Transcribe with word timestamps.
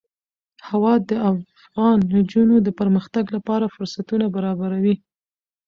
هوا 0.69 0.93
د 1.09 1.11
افغان 1.31 1.97
نجونو 2.15 2.55
د 2.61 2.69
پرمختګ 2.79 3.25
لپاره 3.35 3.71
فرصتونه 3.75 4.25
برابروي. 4.35 4.95